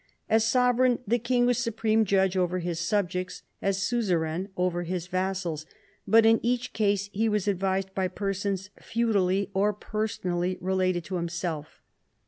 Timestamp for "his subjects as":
2.57-3.83